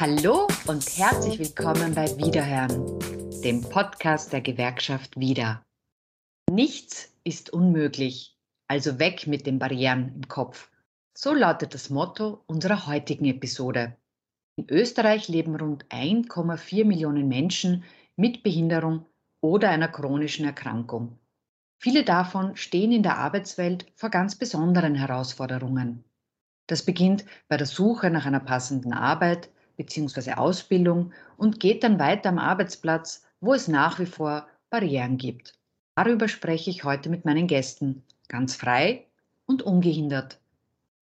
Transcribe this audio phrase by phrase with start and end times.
[0.00, 2.98] Hallo und herzlich willkommen bei Wiederhören,
[3.42, 5.62] dem Podcast der Gewerkschaft Wieder.
[6.50, 10.70] Nichts ist unmöglich, also weg mit den Barrieren im Kopf.
[11.12, 13.98] So lautet das Motto unserer heutigen Episode.
[14.56, 17.84] In Österreich leben rund 1,4 Millionen Menschen
[18.16, 19.04] mit Behinderung
[19.42, 21.18] oder einer chronischen Erkrankung.
[21.78, 26.04] Viele davon stehen in der Arbeitswelt vor ganz besonderen Herausforderungen.
[26.66, 30.32] Das beginnt bei der Suche nach einer passenden Arbeit bzw.
[30.34, 35.54] Ausbildung und geht dann weiter am Arbeitsplatz, wo es nach wie vor Barrieren gibt.
[35.96, 39.06] Darüber spreche ich heute mit meinen Gästen, ganz frei
[39.46, 40.40] und ungehindert.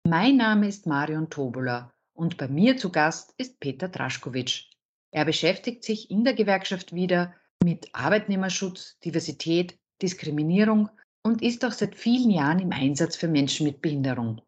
[0.08, 4.72] Mein Name ist Marion Tobola und bei mir zu Gast ist Peter Draschkowitsch.
[5.12, 7.34] Er beschäftigt sich in der Gewerkschaft wieder
[7.64, 10.90] mit Arbeitnehmerschutz, Diversität, Diskriminierung
[11.22, 14.42] und ist auch seit vielen Jahren im Einsatz für Menschen mit Behinderung.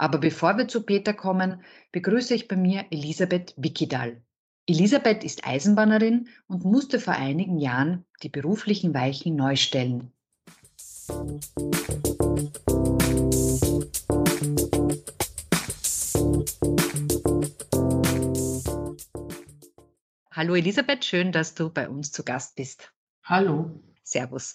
[0.00, 4.22] Aber bevor wir zu Peter kommen, begrüße ich bei mir Elisabeth Wikidal.
[4.66, 10.12] Elisabeth ist Eisenbahnerin und musste vor einigen Jahren die beruflichen Weichen neu stellen.
[20.30, 22.92] Hallo Elisabeth, schön, dass du bei uns zu Gast bist.
[23.24, 23.80] Hallo.
[24.04, 24.54] Servus.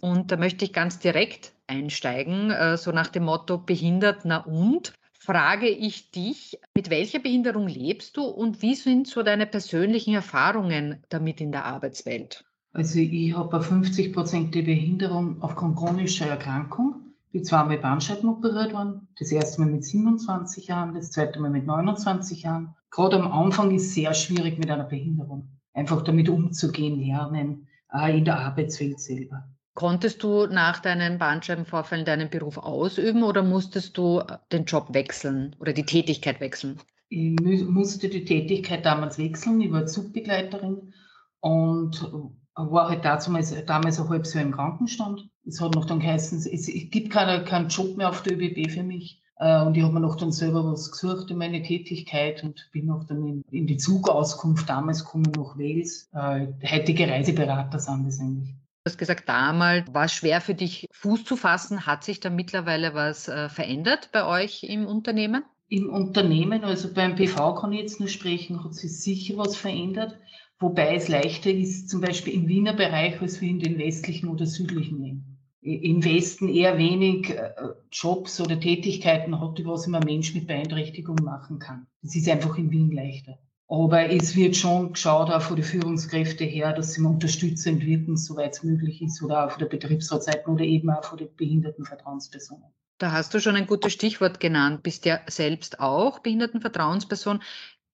[0.00, 4.92] Und da möchte ich ganz direkt einsteigen, äh, so nach dem Motto behindert, na und?
[5.12, 11.02] Frage ich dich, mit welcher Behinderung lebst du und wie sind so deine persönlichen Erfahrungen
[11.08, 12.44] damit in der Arbeitswelt?
[12.72, 17.14] Also ich habe eine 50-prozentige Behinderung aufgrund chronischer Erkrankung.
[17.32, 19.08] Bin zweimal Bandscheiben operiert worden.
[19.18, 22.74] Das erste Mal mit 27 Jahren, das zweite Mal mit 29 Jahren.
[22.90, 25.48] Gerade am Anfang ist es sehr schwierig mit einer Behinderung.
[25.72, 29.48] Einfach damit umzugehen, lernen, auch in der Arbeitswelt selber.
[29.76, 35.74] Konntest du nach deinen Bandscheibenvorfällen deinen Beruf ausüben oder musstest du den Job wechseln oder
[35.74, 36.80] die Tätigkeit wechseln?
[37.10, 39.60] Ich musste die Tätigkeit damals wechseln.
[39.60, 40.94] Ich war Zugbegleiterin
[41.40, 42.10] und
[42.54, 45.28] war halt damals, damals ein halbes Jahr im Krankenstand.
[45.44, 48.70] Es hat noch dann geheißen, es, es gibt keinen, keinen Job mehr auf der ÖBB
[48.70, 49.22] für mich.
[49.38, 52.86] Äh, und ich habe mir noch dann selber was gesucht in meine Tätigkeit und bin
[52.86, 56.08] noch dann in, in die Zugauskunft damals gekommen nach Wales.
[56.14, 58.54] Äh, heutige Reiseberater sind das eigentlich.
[58.86, 61.86] Du hast gesagt, damals war es schwer für dich, Fuß zu fassen.
[61.86, 65.42] Hat sich da mittlerweile was äh, verändert bei euch im Unternehmen?
[65.68, 70.16] Im Unternehmen, also beim PV kann ich jetzt nur sprechen, hat sich sicher was verändert.
[70.60, 74.46] Wobei es leichter ist, zum Beispiel im Wiener Bereich, als wir in den westlichen oder
[74.46, 75.40] südlichen.
[75.62, 77.54] Im Westen eher wenig äh,
[77.90, 81.88] Jobs oder Tätigkeiten hat, was immer Mensch mit Beeinträchtigung machen kann.
[82.02, 83.36] Das ist einfach in Wien leichter.
[83.68, 88.54] Aber es wird schon geschaut, auch von den Führungskräften her, dass sie unterstützend wirken, soweit
[88.54, 92.72] es möglich ist, oder auch von der Betriebsratsseite oder eben auch von den Behindertenvertrauenspersonen.
[92.98, 97.42] Da hast du schon ein gutes Stichwort genannt, bist ja selbst auch Behindertenvertrauensperson.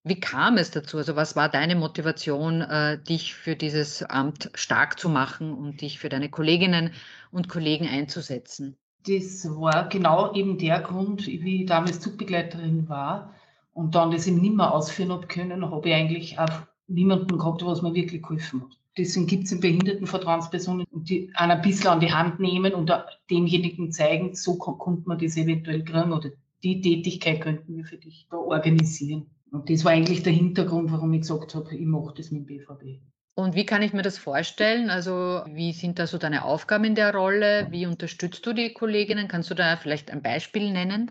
[0.05, 0.99] Wie kam es dazu?
[0.99, 5.99] Also was war deine Motivation, äh, dich für dieses Amt stark zu machen und dich
[5.99, 6.93] für deine Kolleginnen
[7.31, 8.77] und Kollegen einzusetzen?
[9.07, 13.33] Das war genau eben der Grund, wie ich damals Zugbegleiterin war
[13.73, 17.65] und dann das eben nicht mehr ausführen habe können, habe ich eigentlich auch niemanden gehabt,
[17.65, 18.79] was mir wirklich geholfen hat.
[18.99, 22.93] Deswegen gibt es in Behindertenvertrauenspersonen, die einen ein bisschen an die Hand nehmen und
[23.31, 26.31] demjenigen zeigen, so konnte man das eventuell kriegen oder
[26.63, 29.27] die Tätigkeit könnten wir für dich da organisieren.
[29.51, 32.59] Und das war eigentlich der Hintergrund, warum ich gesagt habe, ich mache das mit dem
[32.59, 33.01] BVB.
[33.35, 34.91] Und wie kann ich mir das vorstellen?
[34.91, 37.67] Also wie sind da so deine Aufgaben in der Rolle?
[37.71, 39.29] Wie unterstützt du die Kolleginnen?
[39.29, 41.11] Kannst du da vielleicht ein Beispiel nennen?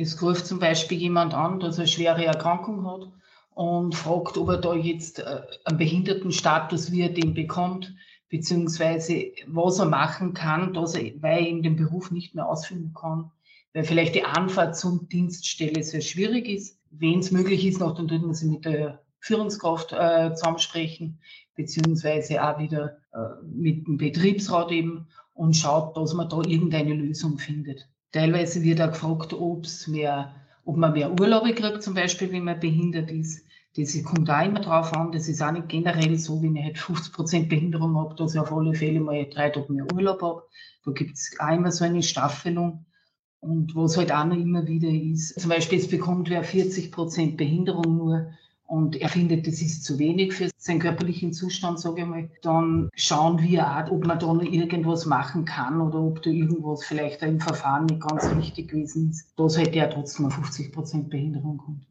[0.00, 3.10] Es ruft zum Beispiel jemand an, der eine schwere Erkrankung hat
[3.50, 7.92] und fragt, ob er da jetzt äh, einen Behindertenstatus, wie er den bekommt,
[8.28, 12.94] beziehungsweise was er machen kann, dass er, weil er in dem Beruf nicht mehr ausführen
[12.94, 13.32] kann,
[13.72, 16.78] weil vielleicht die Anfahrt zum Dienststelle sehr schwierig ist.
[16.90, 21.18] Wenn es möglich ist, noch, dann tut man sie mit der Führungskraft äh, zusammensprechen,
[21.56, 27.36] beziehungsweise auch wieder äh, mit dem Betriebsrat eben und schaut, dass man da irgendeine Lösung
[27.38, 27.88] findet.
[28.12, 32.60] Teilweise wird auch gefragt, ob's mehr, ob man mehr Urlaube kriegt, zum Beispiel, wenn man
[32.60, 33.44] behindert ist.
[33.76, 35.12] Das kommt auch immer drauf an.
[35.12, 38.40] Das ist auch nicht generell so, wenn ich halt 50 Prozent Behinderung habe, dass ich
[38.40, 40.42] auf alle Fälle mal drei Tage mehr Urlaub habe.
[40.84, 42.86] Da gibt's auch immer so eine Staffelung.
[43.40, 47.36] Und was halt auch noch immer wieder ist, zum Beispiel, es bekommt wer 40 Prozent
[47.36, 48.32] Behinderung nur,
[48.68, 52.90] und er findet, das ist zu wenig für seinen körperlichen Zustand, sage ich mal, dann
[52.94, 57.22] schauen wir auch, ob man da noch irgendwas machen kann oder ob da irgendwas vielleicht
[57.22, 61.56] im Verfahren nicht ganz richtig gewesen ist, dass halt der trotzdem auf 50 Prozent Behinderung
[61.56, 61.86] kommt.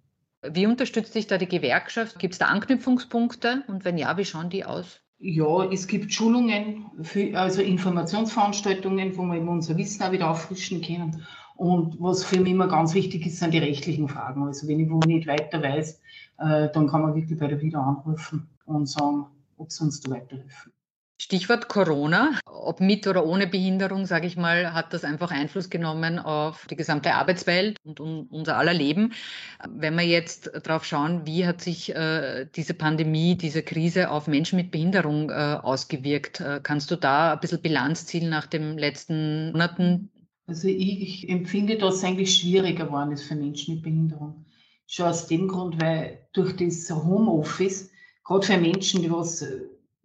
[0.53, 2.19] Wie unterstützt sich da die Gewerkschaft?
[2.19, 3.63] Gibt es da Anknüpfungspunkte?
[3.67, 5.01] Und wenn ja, wie schauen die aus?
[5.17, 11.25] Ja, es gibt Schulungen, für, also Informationsveranstaltungen, wo wir unser Wissen auch wieder auffrischen können.
[11.55, 14.43] Und was für mich immer ganz wichtig ist, sind die rechtlichen Fragen.
[14.43, 15.99] Also wenn ich wo nicht weiter weiß,
[16.39, 20.11] äh, dann kann man wirklich bei der Wieder anrufen und sagen, ob sie uns da
[20.11, 20.71] weiterhelfen.
[21.19, 22.39] Stichwort Corona.
[22.45, 26.75] Ob mit oder ohne Behinderung, sage ich mal, hat das einfach Einfluss genommen auf die
[26.75, 29.13] gesamte Arbeitswelt und unser aller Leben.
[29.67, 34.57] Wenn wir jetzt drauf schauen, wie hat sich äh, diese Pandemie, diese Krise auf Menschen
[34.57, 39.51] mit Behinderung äh, ausgewirkt, äh, kannst du da ein bisschen Bilanz ziehen nach den letzten
[39.51, 40.11] Monaten?
[40.45, 44.45] Also ich, ich empfinde, dass es eigentlich schwieriger geworden ist für Menschen mit Behinderung.
[44.87, 47.91] Schon aus dem Grund, weil durch das Homeoffice,
[48.23, 49.45] gerade für Menschen, die was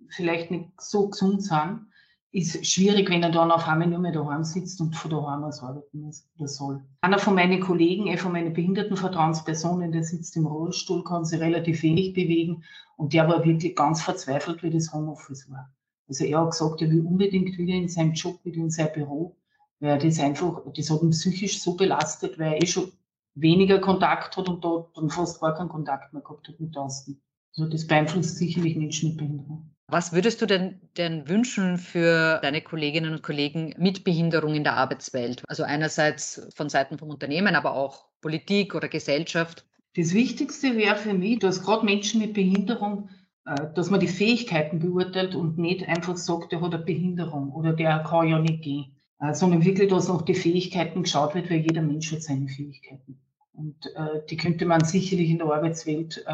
[0.08, 1.86] vielleicht nicht so gesund sind,
[2.32, 5.62] ist schwierig, wenn er dann auf einmal nur mehr daheim sitzt und von daheim aus
[5.62, 6.82] arbeiten muss oder soll.
[7.02, 12.14] Einer von meinen Kollegen, von meinen Behindertenvertrauenspersonen, der sitzt im Rollstuhl, kann sich relativ wenig
[12.14, 12.64] bewegen
[12.96, 15.70] und der war wirklich ganz verzweifelt, wie das Homeoffice war.
[16.08, 19.36] Also er hat gesagt, er will unbedingt wieder in seinem Job, wieder in sein Büro,
[19.80, 22.92] weil das einfach, das hat ihn psychisch so belastet, weil er eh schon
[23.34, 27.20] weniger Kontakt hat und dort dann fast gar keinen Kontakt mehr gehabt hat mit außen.
[27.56, 29.72] Also das beeinflusst sicherlich Menschen mit Behinderung.
[29.88, 34.76] Was würdest du denn, denn wünschen für deine Kolleginnen und Kollegen mit Behinderung in der
[34.76, 35.42] Arbeitswelt?
[35.48, 39.66] Also einerseits von Seiten vom Unternehmen, aber auch Politik oder Gesellschaft.
[39.94, 43.10] Das Wichtigste wäre für mich, dass gerade Menschen mit Behinderung,
[43.44, 47.74] äh, dass man die Fähigkeiten beurteilt und nicht einfach sagt, der hat eine Behinderung oder
[47.74, 48.96] der kann ja nicht gehen,
[49.32, 53.20] sondern wirklich, dass nach die Fähigkeiten geschaut wird, weil jeder Mensch hat seine Fähigkeiten.
[53.54, 56.24] Und äh, die könnte man sicherlich in der Arbeitswelt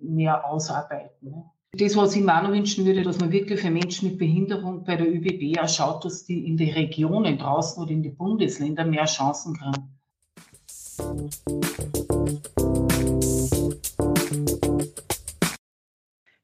[0.00, 1.30] mehr ausarbeiten.
[1.30, 1.44] Ne?
[1.76, 4.84] Das, was ich mir auch noch wünschen würde, dass man wirklich für Menschen mit Behinderung
[4.84, 8.84] bei der ÖBB auch schaut, dass die in die Regionen draußen oder in die Bundesländer
[8.84, 9.90] mehr Chancen kriegen.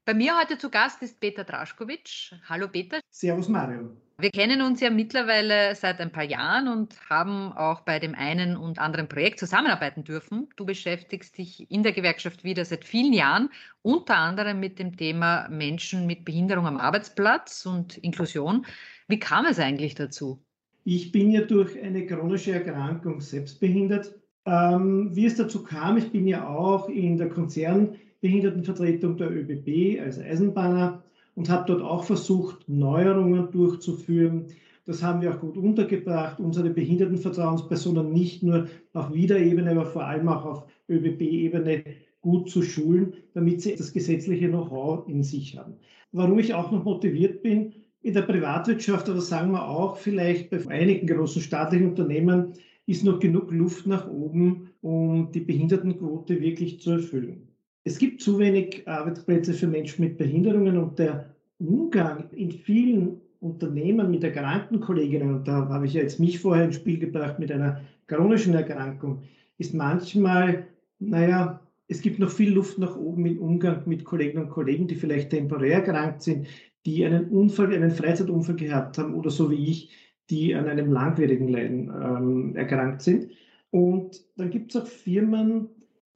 [0.03, 2.33] Bei mir heute zu Gast ist Peter Draschkowitsch.
[2.49, 2.99] Hallo Peter.
[3.09, 3.91] Servus Mario.
[4.21, 8.55] Wir kennen uns ja mittlerweile seit ein paar Jahren und haben auch bei dem einen
[8.55, 10.47] und anderen Projekt zusammenarbeiten dürfen.
[10.57, 13.49] Du beschäftigst dich in der Gewerkschaft wieder seit vielen Jahren,
[13.81, 18.67] unter anderem mit dem Thema Menschen mit Behinderung am Arbeitsplatz und Inklusion.
[19.07, 20.39] Wie kam es eigentlich dazu?
[20.83, 24.13] Ich bin ja durch eine chronische Erkrankung selbst behindert.
[24.45, 30.19] Ähm, wie es dazu kam, ich bin ja auch in der Konzernbehindertenvertretung der ÖBB als
[30.19, 31.03] Eisenbahner
[31.41, 34.45] und habe dort auch versucht, Neuerungen durchzuführen.
[34.85, 40.29] Das haben wir auch gut untergebracht, unsere Behindertenvertrauenspersonen nicht nur auf Wiederebene, aber vor allem
[40.29, 41.83] auch auf ÖBB-Ebene
[42.21, 45.73] gut zu schulen, damit sie das gesetzliche Know-how in sich haben.
[46.11, 47.73] Warum ich auch noch motiviert bin,
[48.03, 52.53] in der Privatwirtschaft, aber sagen wir auch vielleicht bei einigen großen staatlichen Unternehmen,
[52.85, 57.50] ist noch genug Luft nach oben, um die Behindertenquote wirklich zu erfüllen.
[57.83, 64.11] Es gibt zu wenig Arbeitsplätze für Menschen mit Behinderungen und der Umgang in vielen Unternehmen
[64.11, 67.51] mit erkrankten Kolleginnen, und da habe ich ja jetzt mich vorher ins Spiel gebracht mit
[67.51, 69.23] einer chronischen Erkrankung,
[69.57, 70.67] ist manchmal,
[70.99, 74.95] naja, es gibt noch viel Luft nach oben im Umgang mit Kolleginnen und Kollegen, die
[74.95, 76.47] vielleicht temporär erkrankt sind,
[76.85, 79.89] die einen Unfall, einen Freizeitunfall gehabt haben oder so wie ich,
[80.29, 83.31] die an einem langwierigen Leiden ähm, erkrankt sind.
[83.71, 85.67] Und dann gibt es auch Firmen,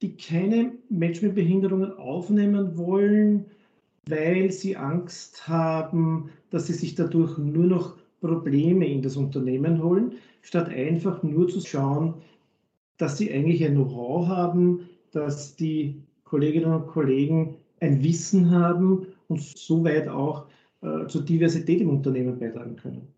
[0.02, 3.46] die keine Menschen mit Behinderungen aufnehmen wollen,
[4.08, 10.12] weil sie Angst haben, dass sie sich dadurch nur noch Probleme in das Unternehmen holen,
[10.42, 12.14] statt einfach nur zu schauen,
[12.98, 19.40] dass sie eigentlich ein Know-how haben, dass die Kolleginnen und Kollegen ein Wissen haben und
[19.40, 20.46] soweit auch
[20.82, 23.08] äh, zur Diversität im Unternehmen beitragen können.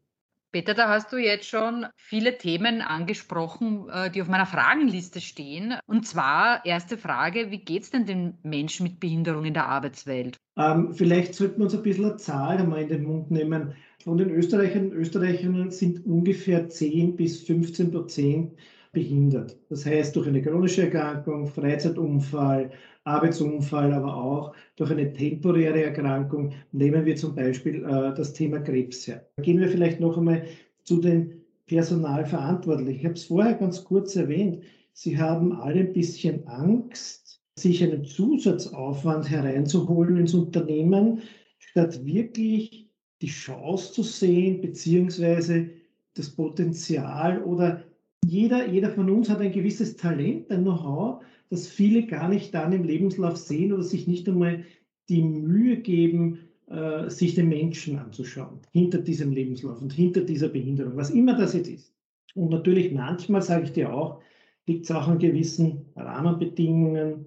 [0.58, 5.74] Peter, da hast du jetzt schon viele Themen angesprochen, äh, die auf meiner Fragenliste stehen.
[5.86, 10.40] Und zwar, erste Frage, wie geht es denn den Menschen mit Behinderung in der Arbeitswelt?
[10.56, 13.76] Ähm, vielleicht sollten wir uns ein bisschen eine Zahl einmal in den Mund nehmen.
[14.02, 18.58] Von den Österreichern und Österreicherinnen sind ungefähr 10 bis 15 Prozent
[18.98, 19.56] behindert.
[19.68, 22.70] Das heißt, durch eine chronische Erkrankung, Freizeitunfall,
[23.04, 29.06] Arbeitsunfall, aber auch durch eine temporäre Erkrankung, nehmen wir zum Beispiel äh, das Thema Krebs
[29.06, 29.24] her.
[29.40, 30.42] Gehen wir vielleicht noch einmal
[30.82, 32.98] zu den Personalverantwortlichen.
[32.98, 34.64] Ich habe es vorher ganz kurz erwähnt.
[34.94, 41.22] Sie haben alle ein bisschen Angst, sich einen Zusatzaufwand hereinzuholen ins Unternehmen,
[41.58, 42.90] statt wirklich
[43.22, 45.70] die Chance zu sehen, beziehungsweise
[46.14, 47.84] das Potenzial oder
[48.24, 52.72] jeder, jeder von uns hat ein gewisses Talent, ein Know-how, das viele gar nicht dann
[52.72, 54.64] im Lebenslauf sehen oder sich nicht einmal
[55.08, 60.96] die Mühe geben, äh, sich den Menschen anzuschauen, hinter diesem Lebenslauf und hinter dieser Behinderung,
[60.96, 61.94] was immer das jetzt ist.
[62.34, 64.20] Und natürlich manchmal, sage ich dir auch,
[64.66, 67.26] liegt es auch an gewissen Rahmenbedingungen.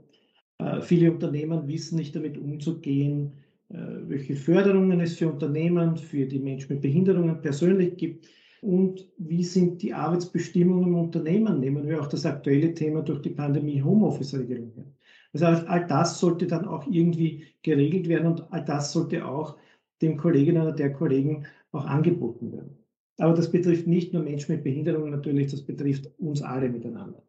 [0.59, 3.31] Äh, viele Unternehmen wissen nicht damit umzugehen,
[3.69, 8.27] äh, welche Förderungen es für Unternehmen, für die Menschen mit Behinderungen persönlich gibt.
[8.61, 11.59] Und wie sind die Arbeitsbestimmungen im Unternehmen?
[11.59, 14.95] Nehmen wir auch das aktuelle Thema durch die Pandemie Homeoffice-Regelungen.
[15.33, 19.57] Also all das sollte dann auch irgendwie geregelt werden und all das sollte auch
[20.01, 22.77] dem Kolleginnen oder der Kollegen auch angeboten werden.
[23.17, 27.23] Aber das betrifft nicht nur Menschen mit Behinderung natürlich, das betrifft uns alle miteinander.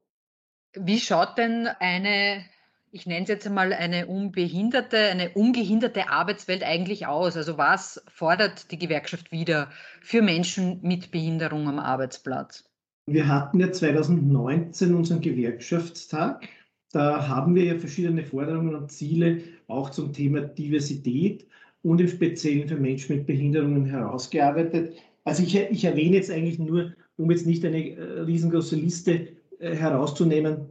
[0.74, 2.44] Wie schaut denn eine
[2.92, 7.36] ich nenne es jetzt einmal eine unbehinderte, eine ungehinderte Arbeitswelt eigentlich aus?
[7.38, 9.70] Also was fordert die Gewerkschaft wieder
[10.02, 12.64] für Menschen mit Behinderung am Arbeitsplatz?
[13.06, 16.46] Wir hatten ja 2019 unseren Gewerkschaftstag.
[16.92, 21.46] Da haben wir ja verschiedene Forderungen und Ziele auch zum Thema Diversität
[21.82, 24.94] und im Speziellen für Menschen mit Behinderungen herausgearbeitet.
[25.24, 29.74] Also ich, ich erwähne jetzt eigentlich nur, um jetzt nicht eine äh, riesengroße Liste äh,
[29.74, 30.66] herauszunehmen,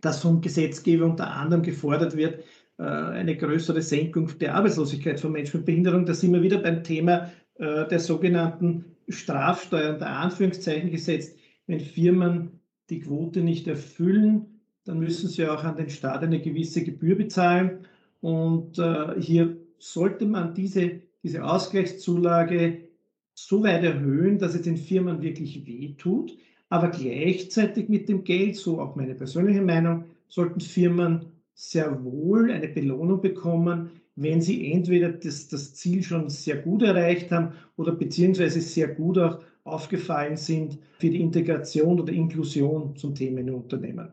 [0.00, 2.44] dass von Gesetzgeber unter anderem gefordert wird,
[2.78, 6.06] äh, eine größere Senkung der Arbeitslosigkeit von Menschen mit Behinderung.
[6.06, 11.36] Da sind wir wieder beim Thema äh, der sogenannten Strafsteuer unter Anführungszeichen gesetzt.
[11.66, 14.46] Wenn Firmen die Quote nicht erfüllen,
[14.84, 17.80] dann müssen sie auch an den Staat eine gewisse Gebühr bezahlen.
[18.20, 22.88] Und äh, hier sollte man diese, diese Ausgleichszulage
[23.34, 26.32] so weit erhöhen, dass es den Firmen wirklich wehtut
[26.68, 32.68] aber gleichzeitig mit dem Geld, so auch meine persönliche Meinung, sollten Firmen sehr wohl eine
[32.68, 38.60] Belohnung bekommen, wenn sie entweder das, das Ziel schon sehr gut erreicht haben oder beziehungsweise
[38.60, 44.08] sehr gut auch aufgefallen sind für die Integration oder Inklusion zum Thema in Unternehmen.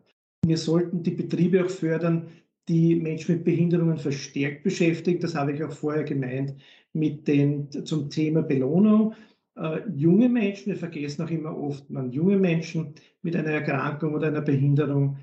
[0.46, 2.28] Wir sollten die Betriebe auch fördern,
[2.68, 5.20] die Menschen mit Behinderungen verstärkt beschäftigen.
[5.20, 6.56] Das habe ich auch vorher gemeint
[6.94, 9.14] mit den, zum Thema Belohnung
[9.56, 14.28] äh, junge Menschen, wir vergessen auch immer oft, man junge Menschen mit einer Erkrankung oder
[14.28, 15.18] einer Behinderung,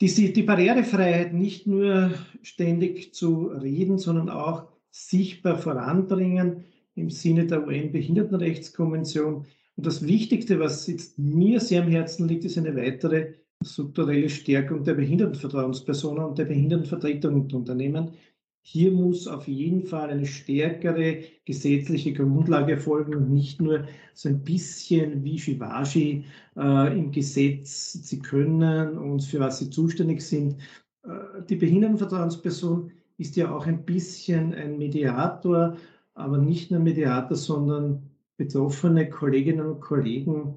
[0.00, 7.66] die, die Barrierefreiheit nicht nur ständig zu reden, sondern auch sichtbar voranbringen im Sinne der
[7.66, 9.46] UN-Behindertenrechtskonvention.
[9.76, 13.34] Und das Wichtigste, was jetzt mir sehr am Herzen liegt, ist eine weitere
[13.64, 18.12] strukturelle Stärkung der Behindertenvertrauenspersonen und der Behindertenvertretung und Unternehmen.
[18.62, 23.84] Hier muss auf jeden Fall eine stärkere gesetzliche Grundlage erfolgen und nicht nur
[24.14, 26.24] so ein bisschen wie Shivaji
[26.56, 30.56] äh, im Gesetz, sie können und für was sie zuständig sind.
[31.04, 35.76] Äh, die Behindertenvertrauensperson ist ja auch ein bisschen ein Mediator,
[36.14, 38.02] aber nicht nur Mediator, sondern
[38.36, 40.54] betroffene Kolleginnen und Kollegen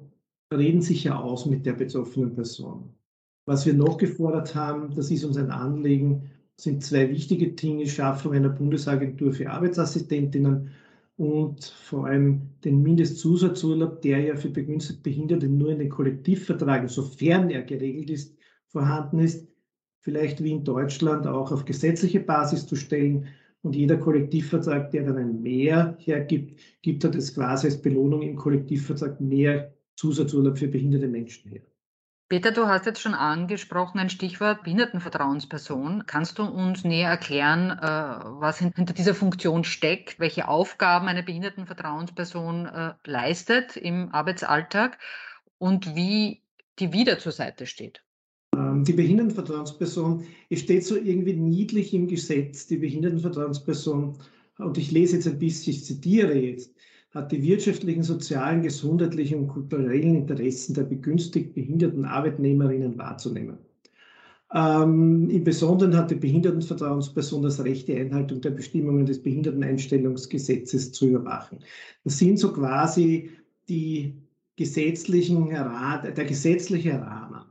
[0.52, 2.90] reden sich ja aus mit der betroffenen Person.
[3.46, 6.30] Was wir noch gefordert haben, das ist uns ein Anliegen,
[6.62, 10.70] sind zwei wichtige Dinge, Schaffung einer Bundesagentur für Arbeitsassistentinnen
[11.16, 17.50] und vor allem den Mindestzusatzurlaub, der ja für begünstigte Behinderte nur in den Kollektivverträgen, sofern
[17.50, 18.36] er geregelt ist,
[18.68, 19.48] vorhanden ist,
[20.02, 23.26] vielleicht wie in Deutschland auch auf gesetzliche Basis zu stellen.
[23.62, 28.36] Und jeder Kollektivvertrag, der dann ein Mehr hergibt, gibt er das quasi als Belohnung im
[28.36, 31.62] Kollektivvertrag mehr Zusatzurlaub für behinderte Menschen her.
[32.32, 36.04] Peter, du hast jetzt schon angesprochen ein Stichwort Behindertenvertrauensperson.
[36.06, 37.82] Kannst du uns näher erklären, äh,
[38.40, 44.96] was hinter dieser Funktion steckt, welche Aufgaben eine Behindertenvertrauensperson äh, leistet im Arbeitsalltag
[45.58, 46.40] und wie
[46.78, 48.02] die wieder zur Seite steht?
[48.56, 54.16] Ähm, die Behindertenvertrauensperson, es steht so irgendwie niedlich im Gesetz, die Behindertenvertrauensperson,
[54.56, 56.74] und ich lese jetzt ein bisschen, ich zitiere jetzt,
[57.14, 63.58] hat die wirtschaftlichen, sozialen, gesundheitlichen und kulturellen Interessen der begünstigt behinderten Arbeitnehmerinnen wahrzunehmen.
[64.54, 71.08] Ähm, Im Besonderen hat die Behindertenvertrauensperson das Recht, die Einhaltung der Bestimmungen des Behinderteneinstellungsgesetzes zu
[71.08, 71.58] überwachen.
[72.04, 73.30] Das sind so quasi
[73.68, 74.14] die
[74.56, 77.42] gesetzlichen, der gesetzliche Rahmen.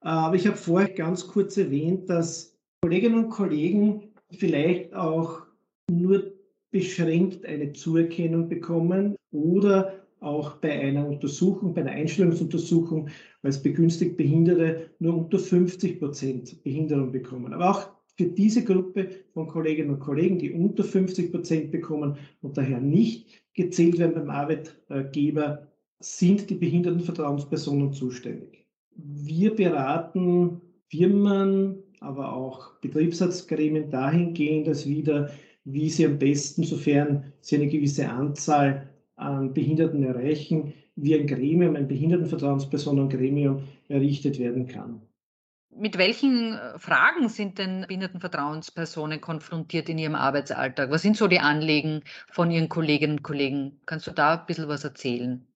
[0.00, 5.42] Aber ich habe vorher ganz kurz erwähnt, dass Kolleginnen und Kollegen vielleicht auch
[5.90, 6.32] nur
[6.72, 13.08] beschränkt eine Zuerkennung bekommen oder auch bei einer Untersuchung, bei einer Einstellungsuntersuchung
[13.42, 17.52] als begünstigt Behinderte nur unter 50 Prozent Behinderung bekommen.
[17.52, 22.56] Aber auch für diese Gruppe von Kolleginnen und Kollegen, die unter 50 Prozent bekommen und
[22.56, 25.68] daher nicht gezählt werden beim Arbeitgeber,
[26.00, 28.66] sind die Behindertenvertrauenspersonen zuständig.
[28.96, 35.30] Wir beraten Firmen, aber auch Betriebsarztgremien dahingehend, dass wieder
[35.64, 41.76] wie sie am besten, sofern sie eine gewisse Anzahl an Behinderten erreichen, wie ein Gremium,
[41.76, 45.00] ein Behindertenvertrauenspersonengremium errichtet werden kann.
[45.74, 50.90] Mit welchen äh, Fragen sind denn Behindertenvertrauenspersonen konfrontiert in ihrem Arbeitsalltag?
[50.90, 53.80] Was sind so die Anliegen von ihren Kolleginnen und Kollegen?
[53.86, 55.46] Kannst du da ein bisschen was erzählen?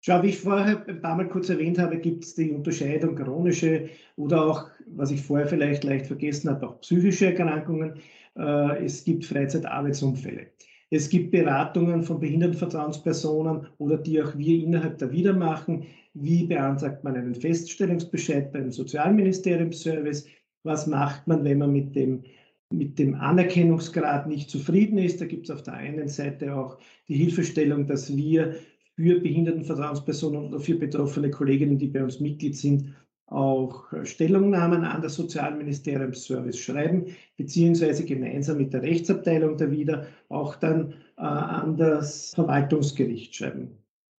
[0.00, 3.88] Schau, wie ich vorher ein paar Mal kurz erwähnt habe, gibt es die Unterscheidung chronische
[4.16, 7.94] oder auch, was ich vorher vielleicht leicht vergessen habe, auch psychische Erkrankungen.
[8.36, 10.48] Äh, es gibt Freizeitarbeitsunfälle.
[10.90, 15.84] Es gibt Beratungen von Behindertenvertrauenspersonen oder die auch wir innerhalb der WIDA machen.
[16.14, 20.26] Wie beantragt man einen Feststellungsbescheid beim Sozialministeriumsservice?
[20.64, 22.24] Was macht man, wenn man mit dem,
[22.72, 25.20] mit dem Anerkennungsgrad nicht zufrieden ist?
[25.20, 28.56] Da gibt es auf der einen Seite auch die Hilfestellung, dass wir
[28.96, 32.94] für Behindertenvertrauenspersonen oder für betroffene Kolleginnen, die bei uns Mitglied sind,
[33.30, 37.06] auch Stellungnahmen an das Sozialministeriumsservice schreiben,
[37.36, 43.70] beziehungsweise gemeinsam mit der Rechtsabteilung der WIDA auch dann äh, an das Verwaltungsgericht schreiben.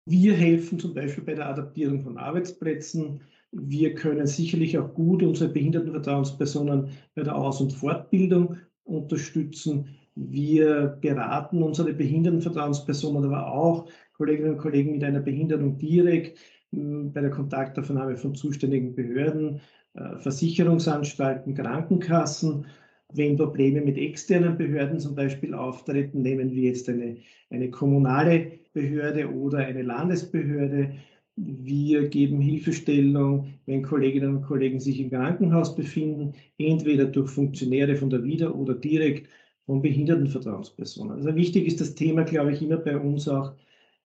[0.05, 3.21] Wir helfen zum Beispiel bei der Adaptierung von Arbeitsplätzen.
[3.53, 9.97] Wir können sicherlich auch gut unsere Behindertenvertrauenspersonen bei der Aus- und Fortbildung unterstützen.
[10.15, 16.38] Wir beraten unsere Behindertenvertrauenspersonen, aber auch Kolleginnen und Kollegen mit einer Behinderung direkt
[16.70, 19.60] bei der Kontaktaufnahme von zuständigen Behörden,
[19.94, 22.66] äh, Versicherungsanstalten, Krankenkassen.
[23.12, 27.16] Wenn Probleme mit externen Behörden zum Beispiel auftreten, nehmen wir jetzt eine,
[27.50, 30.92] eine kommunale Behörde oder eine Landesbehörde.
[31.37, 38.10] Wir geben Hilfestellung, wenn Kolleginnen und Kollegen sich im Krankenhaus befinden, entweder durch Funktionäre von
[38.10, 39.28] der WIDA oder direkt
[39.64, 41.12] von Behindertenvertrauenspersonen.
[41.12, 43.52] Also wichtig ist das Thema, glaube ich, immer bei uns auch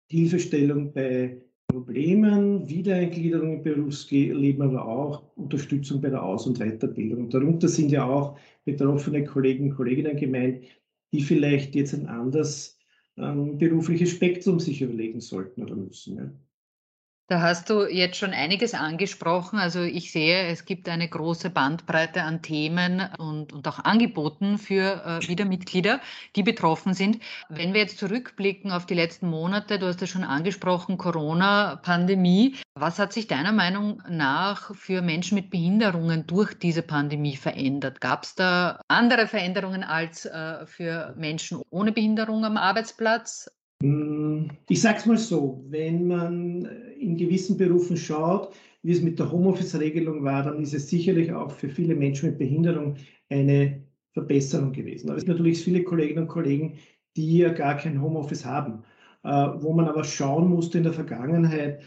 [0.09, 7.29] Hilfestellung bei Problemen, Wiedereingliederung im Berufsleben, aber auch Unterstützung bei der Aus- und Weiterbildung.
[7.29, 10.65] Darunter sind ja auch betroffene Kollegen und Kolleginnen gemeint,
[11.11, 12.77] die vielleicht jetzt ein anderes
[13.17, 16.17] ähm, berufliches Spektrum sich überlegen sollten oder müssen.
[16.17, 16.31] Ja.
[17.27, 19.57] Da hast du jetzt schon einiges angesprochen.
[19.57, 25.05] Also ich sehe, es gibt eine große Bandbreite an Themen und, und auch Angeboten für
[25.05, 26.01] äh, Wiedermitglieder,
[26.35, 27.21] die betroffen sind.
[27.47, 32.57] Wenn wir jetzt zurückblicken auf die letzten Monate, du hast ja schon angesprochen, Corona-Pandemie.
[32.75, 38.01] Was hat sich deiner Meinung nach für Menschen mit Behinderungen durch diese Pandemie verändert?
[38.01, 43.49] Gab es da andere Veränderungen als äh, für Menschen ohne Behinderung am Arbeitsplatz?
[43.83, 46.65] Hm, ich sage es mal so, wenn man
[46.97, 51.51] in gewissen Berufen schaut, wie es mit der Homeoffice-Regelung war, dann ist es sicherlich auch
[51.51, 52.95] für viele Menschen mit Behinderung
[53.29, 55.09] eine Verbesserung gewesen.
[55.09, 56.77] Aber es gibt natürlich viele Kolleginnen und Kollegen,
[57.17, 58.83] die ja gar kein Homeoffice haben,
[59.23, 61.83] äh, wo man aber schauen musste in der Vergangenheit, äh,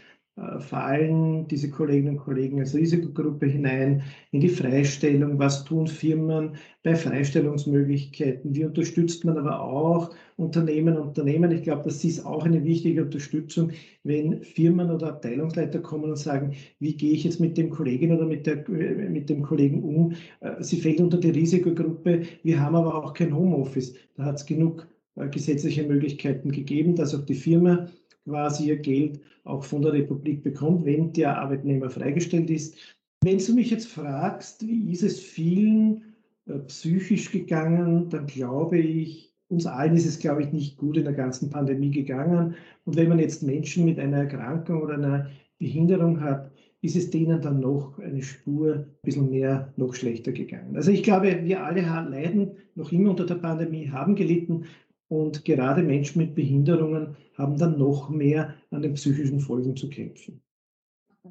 [0.59, 5.39] fallen diese Kolleginnen und Kollegen als Risikogruppe hinein in die Freistellung?
[5.39, 8.53] Was tun Firmen bei Freistellungsmöglichkeiten?
[8.55, 11.51] Wie unterstützt man aber auch Unternehmen und Unternehmen?
[11.51, 13.71] Ich glaube, das ist auch eine wichtige Unterstützung,
[14.03, 18.27] wenn Firmen oder Abteilungsleiter kommen und sagen, wie gehe ich jetzt mit dem Kollegen oder
[18.27, 20.13] mit, der, mit dem Kollegen um?
[20.41, 22.21] Äh, sie fällt unter die Risikogruppe.
[22.43, 23.95] Wir haben aber auch kein Homeoffice.
[24.15, 27.87] Da hat es genug äh, gesetzliche Möglichkeiten gegeben, dass auch die Firma
[28.27, 32.75] quasi ihr Geld auch von der Republik bekommt, wenn der Arbeitnehmer freigestellt ist.
[33.23, 36.03] Wenn du mich jetzt fragst, wie ist es vielen
[36.45, 41.05] äh, psychisch gegangen, dann glaube ich, uns allen ist es, glaube ich, nicht gut in
[41.05, 42.55] der ganzen Pandemie gegangen.
[42.83, 47.41] Und wenn man jetzt Menschen mit einer Erkrankung oder einer Behinderung hat, ist es denen
[47.41, 50.75] dann noch eine Spur ein bisschen mehr, noch schlechter gegangen.
[50.75, 54.65] Also ich glaube, wir alle leiden noch immer unter der Pandemie, haben gelitten
[55.09, 60.41] und gerade Menschen mit Behinderungen haben dann noch mehr an den psychischen Folgen zu kämpfen.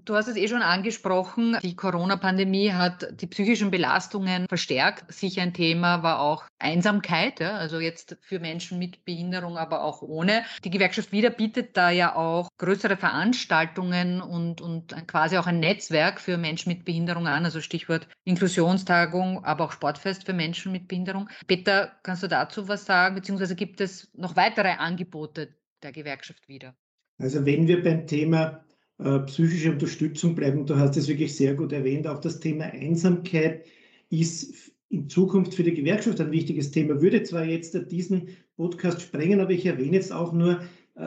[0.05, 1.57] Du hast es eh schon angesprochen.
[1.63, 5.13] Die Corona-Pandemie hat die psychischen Belastungen verstärkt.
[5.13, 10.03] Sicher ein Thema war auch Einsamkeit, ja, also jetzt für Menschen mit Behinderung, aber auch
[10.03, 10.45] ohne.
[10.65, 16.21] Die Gewerkschaft Wieder bietet da ja auch größere Veranstaltungen und, und quasi auch ein Netzwerk
[16.21, 21.29] für Menschen mit Behinderung an, also Stichwort Inklusionstagung, aber auch Sportfest für Menschen mit Behinderung.
[21.47, 26.75] Peter, kannst du dazu was sagen, beziehungsweise gibt es noch weitere Angebote der Gewerkschaft Wieder?
[27.19, 28.65] Also wenn wir beim Thema
[28.99, 30.67] äh, psychische Unterstützung bleiben.
[30.67, 32.07] Du hast es wirklich sehr gut erwähnt.
[32.07, 33.65] Auch das Thema Einsamkeit
[34.11, 37.01] ist in Zukunft für die Gewerkschaft ein wichtiges Thema.
[37.03, 40.61] Würde zwar jetzt diesen Podcast sprengen, aber ich erwähne jetzt auch nur
[40.95, 41.07] äh,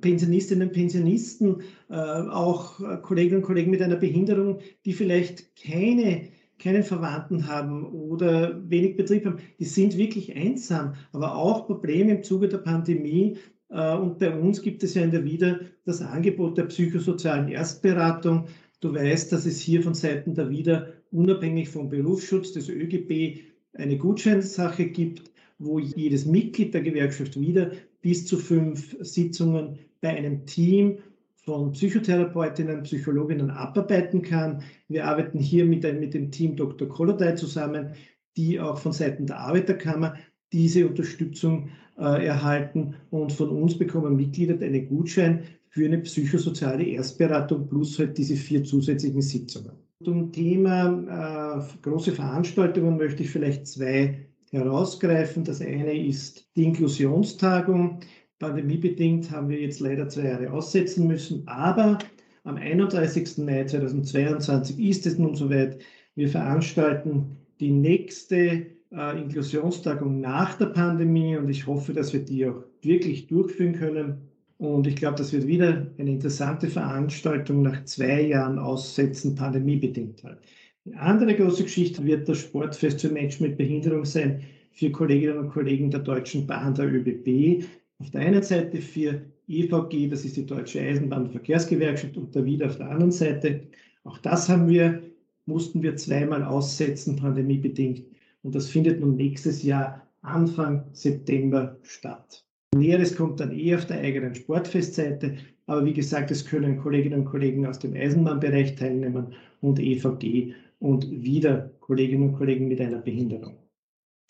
[0.00, 6.82] Pensionistinnen und Pensionisten, äh, auch Kolleginnen und Kollegen mit einer Behinderung, die vielleicht keine keinen
[6.82, 12.48] Verwandten haben oder wenig Betrieb haben, die sind wirklich einsam, aber auch Probleme im Zuge
[12.48, 17.48] der Pandemie und bei uns gibt es ja in der WIDA das Angebot der psychosozialen
[17.48, 18.46] Erstberatung.
[18.80, 23.40] Du weißt, dass es hier von Seiten der WIDA unabhängig vom Berufsschutz des ÖGB
[23.74, 30.46] eine Gutscheinssache gibt, wo jedes Mitglied der Gewerkschaft WIDA bis zu fünf Sitzungen bei einem
[30.46, 30.98] Team
[31.34, 34.62] von Psychotherapeutinnen, Psychologinnen abarbeiten kann.
[34.88, 36.88] Wir arbeiten hier mit, mit dem Team Dr.
[36.88, 37.94] Kolodai zusammen,
[38.36, 40.14] die auch von Seiten der Arbeiterkammer
[40.52, 47.68] diese Unterstützung äh, erhalten und von uns bekommen Mitglieder einen Gutschein für eine psychosoziale Erstberatung
[47.68, 49.72] plus halt diese vier zusätzlichen Sitzungen.
[50.04, 55.44] Zum Thema äh, große Veranstaltungen möchte ich vielleicht zwei herausgreifen.
[55.44, 58.00] Das eine ist die Inklusionstagung.
[58.38, 61.98] Pandemiebedingt haben wir jetzt leider zwei Jahre aussetzen müssen, aber
[62.44, 63.38] am 31.
[63.38, 65.80] Mai 2022 ist es nun soweit.
[66.14, 72.46] Wir veranstalten die nächste äh, Inklusionstagung nach der Pandemie und ich hoffe, dass wir die
[72.46, 74.28] auch wirklich durchführen können.
[74.58, 80.38] Und ich glaube, das wird wieder eine interessante Veranstaltung nach zwei Jahren Aussetzen, pandemiebedingt halt.
[80.86, 85.50] Eine andere große Geschichte wird das Sportfest für Menschen mit Behinderung sein für Kolleginnen und
[85.50, 87.64] Kollegen der Deutschen Bahn, der ÖBB.
[87.98, 92.44] Auf der einen Seite für EVG, das ist die Deutsche Eisenbahn- und Verkehrsgewerkschaft, und da
[92.44, 93.62] wieder auf der anderen Seite.
[94.04, 95.02] Auch das haben wir,
[95.46, 98.04] mussten wir zweimal aussetzen, pandemiebedingt.
[98.48, 102.46] Und das findet nun nächstes Jahr Anfang September statt.
[102.74, 105.36] Näheres kommt dann eh auf der eigenen Sportfestseite.
[105.66, 111.10] Aber wie gesagt, es können Kolleginnen und Kollegen aus dem Eisenbahnbereich teilnehmen und EVG und
[111.10, 113.58] wieder Kolleginnen und Kollegen mit einer Behinderung.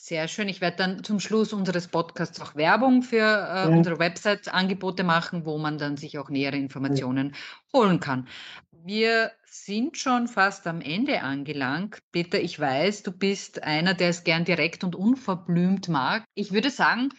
[0.00, 0.48] Sehr schön.
[0.48, 3.66] Ich werde dann zum Schluss unseres Podcasts auch Werbung für äh, ja.
[3.66, 7.80] unsere Website-Angebote machen, wo man dann sich auch nähere Informationen ja.
[7.80, 8.26] holen kann.
[8.88, 11.98] Wir sind schon fast am Ende angelangt.
[12.10, 16.24] Peter, ich weiß, du bist einer, der es gern direkt und unverblümt mag.
[16.34, 17.10] Ich würde sagen,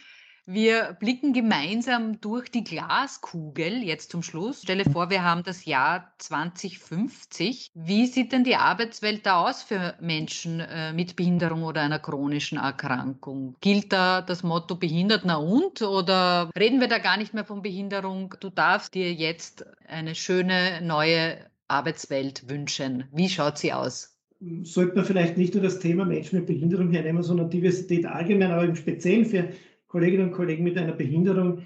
[0.48, 4.64] wir blicken gemeinsam durch die Glaskugel jetzt zum Schluss.
[4.64, 7.70] Stelle vor, wir haben das Jahr 2050.
[7.76, 12.58] Wie sieht denn die Arbeitswelt da aus für Menschen äh, mit Behinderung oder einer chronischen
[12.58, 13.56] Erkrankung?
[13.62, 17.62] Gilt da das Motto behindert na und oder reden wir da gar nicht mehr von
[17.62, 18.34] Behinderung?
[18.40, 21.38] Du darfst dir jetzt eine schöne neue
[21.70, 23.06] Arbeitswelt wünschen.
[23.14, 24.18] Wie schaut sie aus?
[24.64, 28.64] Sollte man vielleicht nicht nur das Thema Menschen mit Behinderung hernehmen, sondern Diversität allgemein, aber
[28.64, 29.50] im Speziellen für
[29.88, 31.64] Kolleginnen und Kollegen mit einer Behinderung.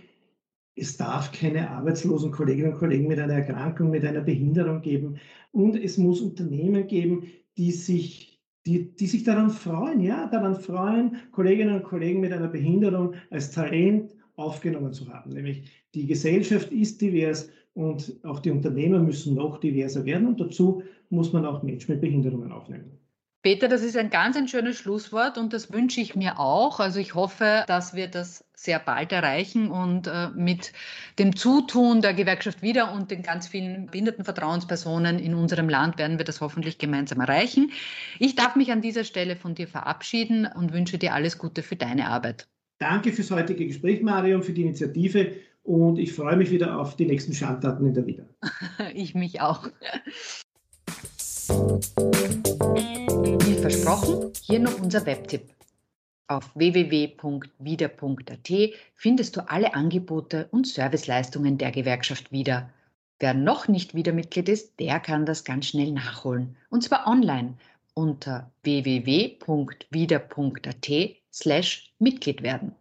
[0.76, 5.18] Es darf keine arbeitslosen Kolleginnen und Kollegen mit einer Erkrankung, mit einer Behinderung geben.
[5.52, 11.18] Und es muss Unternehmen geben, die sich, die, die sich daran freuen, ja, daran freuen,
[11.32, 15.32] Kolleginnen und Kollegen mit einer Behinderung als Talent aufgenommen zu haben.
[15.32, 20.84] Nämlich die Gesellschaft ist divers und auch die Unternehmer müssen noch diverser werden und dazu
[21.10, 23.00] muss man auch Menschen mit Behinderungen aufnehmen.
[23.44, 26.80] Peter, das ist ein ganz ein schönes Schlusswort und das wünsche ich mir auch.
[26.80, 30.72] Also ich hoffe, dass wir das sehr bald erreichen und äh, mit
[31.20, 36.18] dem Zutun der Gewerkschaft wieder und den ganz vielen behinderten Vertrauenspersonen in unserem Land werden
[36.20, 37.72] wir das hoffentlich gemeinsam erreichen.
[38.18, 41.76] Ich darf mich an dieser Stelle von dir verabschieden und wünsche dir alles Gute für
[41.76, 42.48] deine Arbeit.
[42.80, 47.06] Danke fürs heutige Gespräch, Marion, für die Initiative und ich freue mich wieder auf die
[47.06, 48.26] nächsten Schandtaten in der Wieder.
[48.94, 49.70] ich mich auch.
[53.46, 55.54] Wie versprochen, hier noch unser Webtipp.
[56.28, 58.52] Auf www.wieder.at
[58.96, 62.70] findest du alle Angebote und Serviceleistungen der Gewerkschaft wieder.
[63.20, 66.56] Wer noch nicht wieder Mitglied ist, der kann das ganz schnell nachholen.
[66.70, 67.56] Und zwar online
[67.94, 69.46] unter www.wieder.at
[71.32, 72.74] slash Mitglied werden.